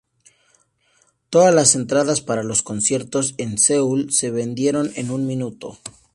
Todas 1.29 1.53
las 1.53 1.75
entradas 1.75 2.21
para 2.21 2.41
los 2.41 2.63
conciertos 2.63 3.35
en 3.37 3.59
Seúl 3.59 4.11
se 4.11 4.31
vendieron 4.31 4.91
en 4.95 5.11
un 5.11 5.27
minuto. 5.27 5.77